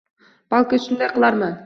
[0.53, 1.57] Balki, shunday qilarman.